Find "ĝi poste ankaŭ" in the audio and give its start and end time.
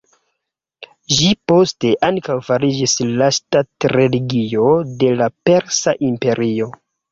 1.17-2.37